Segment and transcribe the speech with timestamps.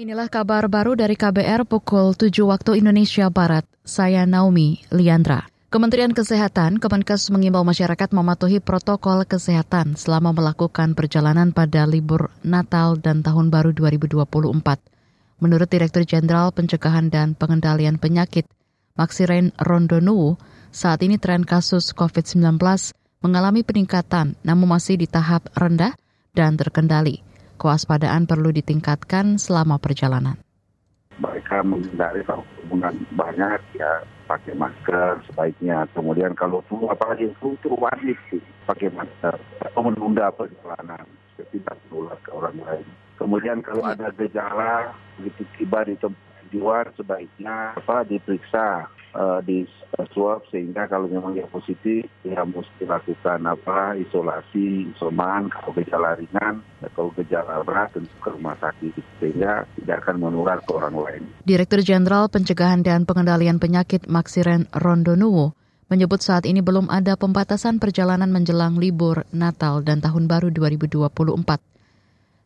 [0.00, 3.68] Inilah kabar baru dari KBR pukul 7 waktu Indonesia Barat.
[3.84, 5.44] Saya Naomi Liandra.
[5.68, 13.20] Kementerian Kesehatan, Kemenkes mengimbau masyarakat mematuhi protokol kesehatan selama melakukan perjalanan pada libur Natal dan
[13.20, 14.24] Tahun Baru 2024.
[15.44, 18.48] Menurut Direktur Jenderal Pencegahan dan Pengendalian Penyakit,
[18.96, 20.40] Maxiren Rondonuwu,
[20.72, 22.56] saat ini tren kasus COVID-19
[23.20, 25.92] mengalami peningkatan namun masih di tahap rendah
[26.32, 27.20] dan terkendali
[27.60, 30.40] kewaspadaan perlu ditingkatkan selama perjalanan.
[31.20, 33.92] Mereka menghindari kerumunan banyak ya
[34.24, 35.84] pakai masker sebaiknya.
[35.92, 41.04] Kemudian kalau flu apalagi flu itu wajib sih pakai masker atau menunda perjalanan
[41.52, 42.86] tidak menular ke orang lain.
[43.20, 49.66] Kemudian kalau ada gejala begitu tiba di tempat luar sebaiknya apa diperiksa uh, di
[50.14, 56.62] swab sehingga kalau memang yang positif ya mesti lakukan apa isolasi isoman kalau gejala ringan
[56.94, 61.22] kalau gejala berat tentu ke rumah sakit sehingga tidak akan menular ke orang lain.
[61.42, 65.58] Direktur Jenderal Pencegahan dan Pengendalian Penyakit Maxiren Rondonuwo
[65.90, 71.10] menyebut saat ini belum ada pembatasan perjalanan menjelang libur Natal dan Tahun Baru 2024.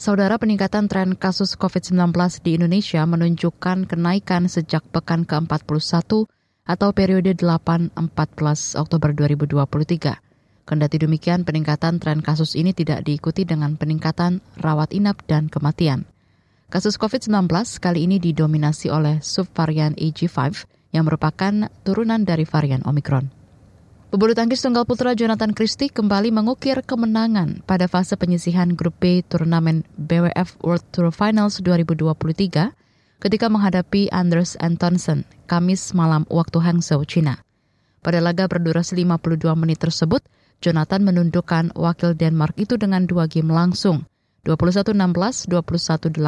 [0.00, 6.24] Saudara peningkatan tren kasus COVID-19 di Indonesia menunjukkan kenaikan sejak pekan ke-41
[6.64, 8.00] atau periode 8-14
[8.80, 10.64] Oktober 2023.
[10.64, 16.08] Kendati demikian, peningkatan tren kasus ini tidak diikuti dengan peningkatan rawat inap dan kematian.
[16.72, 20.64] Kasus COVID-19 kali ini didominasi oleh subvarian EG5
[20.96, 23.39] yang merupakan turunan dari varian Omicron.
[24.10, 29.86] Pebulu tangkis tunggal putra Jonathan Christie kembali mengukir kemenangan pada fase penyisihan grup B turnamen
[29.94, 32.74] BWF World Tour Finals 2023
[33.22, 37.38] ketika menghadapi Anders Antonsen Kamis malam waktu Hangzhou, China.
[38.02, 40.26] Pada laga berdurasi 52 menit tersebut,
[40.58, 44.10] Jonathan menundukkan wakil Denmark itu dengan dua game langsung,
[44.42, 46.18] 21-16, 21-18.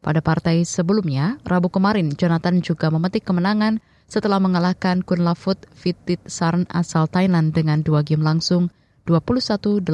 [0.00, 6.66] Pada partai sebelumnya, Rabu kemarin, Jonathan juga memetik kemenangan setelah mengalahkan Kun Lafut Vitit Sarn
[6.74, 8.74] asal Thailand dengan dua game langsung,
[9.06, 9.86] 21-8,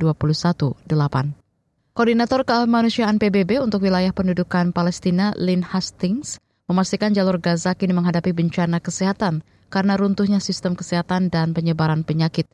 [0.00, 0.80] 21-8.
[1.92, 8.80] Koordinator Kemanusiaan PBB untuk wilayah pendudukan Palestina, Lynn Hastings, memastikan jalur Gaza kini menghadapi bencana
[8.80, 12.48] kesehatan karena runtuhnya sistem kesehatan dan penyebaran penyakit.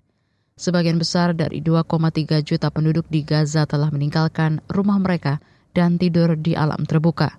[0.57, 5.39] Sebagian besar dari 2,3 juta penduduk di Gaza telah meninggalkan rumah mereka
[5.77, 7.37] dan tidur di alam terbuka.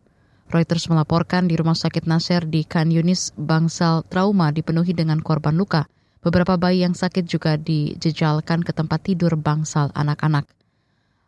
[0.48, 5.92] Reuters melaporkan di Rumah Sakit Nasser di Khan Yunis, bangsal trauma dipenuhi dengan korban luka.
[6.24, 10.48] Beberapa bayi yang sakit juga dijejalkan ke tempat tidur bangsal anak-anak.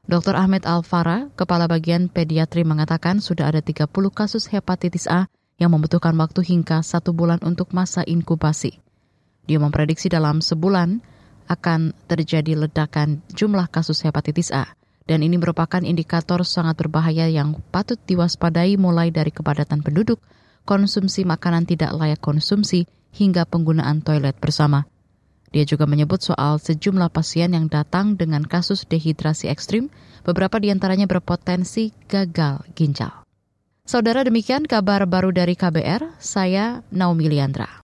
[0.09, 0.34] Dr.
[0.40, 5.28] Ahmed Alfara, Kepala Bagian Pediatri mengatakan sudah ada 30 kasus hepatitis A
[5.59, 8.80] yang membutuhkan waktu hingga satu bulan untuk masa inkubasi.
[9.46, 11.03] Dia memprediksi dalam sebulan
[11.51, 14.78] akan terjadi ledakan jumlah kasus hepatitis A,
[15.09, 20.21] dan ini merupakan indikator sangat berbahaya yang patut diwaspadai mulai dari kepadatan penduduk,
[20.69, 24.85] konsumsi makanan tidak layak konsumsi, hingga penggunaan toilet bersama.
[25.49, 29.89] Dia juga menyebut soal sejumlah pasien yang datang dengan kasus dehidrasi ekstrim,
[30.21, 33.25] beberapa di antaranya berpotensi gagal ginjal.
[33.89, 37.65] Saudara demikian kabar baru dari KBR, saya Naomi Liandra.